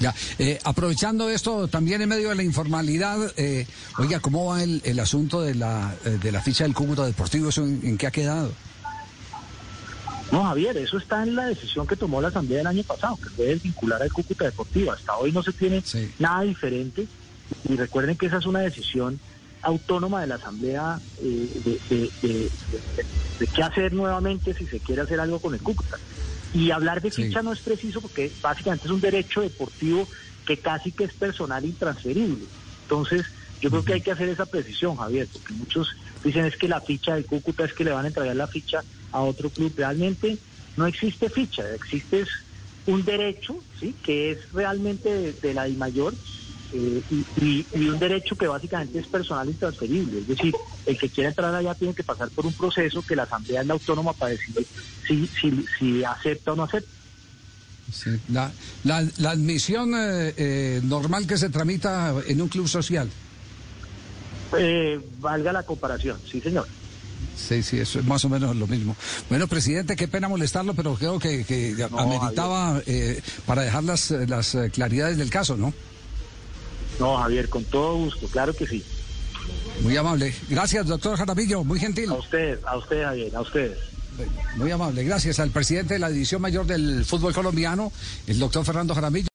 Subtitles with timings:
[0.00, 3.66] Ya, eh, aprovechando esto, también en medio de la informalidad, eh,
[3.98, 7.50] oiga, ¿cómo va el, el asunto de la, eh, de la ficha del Cúcuta Deportivo?
[7.50, 8.50] ¿Eso en, en, qué ha quedado?
[10.32, 13.28] No, Javier, eso está en la decisión que tomó la Asamblea el año pasado, que
[13.28, 14.92] fue desvincular al Cúcuta Deportivo.
[14.92, 16.10] Hasta hoy no se tiene sí.
[16.18, 17.06] nada diferente.
[17.68, 19.20] Y recuerden que esa es una decisión
[19.60, 22.50] autónoma de la Asamblea de, de, de,
[23.38, 25.98] de, qué hacer nuevamente si se quiere hacer algo con el Cúcuta.
[26.52, 27.44] Y hablar de ficha sí.
[27.44, 30.08] no es preciso porque básicamente es un derecho deportivo
[30.46, 32.46] que casi que es personal intransferible.
[32.82, 33.24] Entonces,
[33.60, 35.88] yo creo que hay que hacer esa precisión, Javier, porque muchos
[36.24, 38.82] dicen es que la ficha del Cúcuta es que le van a entregar la ficha
[39.12, 39.72] a otro club.
[39.76, 40.38] Realmente
[40.76, 42.24] no existe ficha, existe
[42.86, 43.94] un derecho, ¿sí?
[44.02, 46.14] Que es realmente de, de la mayor
[46.72, 50.20] eh, y, y, y, un derecho que básicamente es personal intransferible.
[50.20, 50.54] Es decir,
[50.86, 53.66] el que quiera entrar allá tiene que pasar por un proceso que la Asamblea es
[53.66, 54.66] la autónoma para decidir
[55.10, 56.90] si, si, si acepta o no acepta.
[57.92, 58.10] Sí.
[58.28, 58.52] La,
[58.84, 63.10] la, la, admisión eh, eh, normal que se tramita en un club social.
[64.56, 66.68] Eh, valga la comparación, sí, señor.
[67.36, 68.94] Sí, sí, eso es más o menos lo mismo.
[69.28, 74.10] Bueno, presidente, qué pena molestarlo, pero creo que, que no, ameritaba eh, para dejar las,
[74.10, 75.72] las claridades del caso, ¿no?
[77.00, 78.84] No, Javier, con todo gusto, claro que sí.
[79.82, 80.32] Muy amable.
[80.48, 82.10] Gracias, doctor Jaramillo, muy gentil.
[82.10, 83.78] A usted, a usted, Javier, a ustedes.
[84.56, 85.04] Muy amable.
[85.04, 87.92] Gracias al presidente de la División Mayor del Fútbol Colombiano,
[88.26, 89.28] el doctor Fernando Jaramillo.